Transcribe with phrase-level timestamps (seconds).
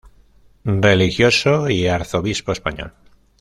[0.65, 2.91] Religioso y arzobispo español.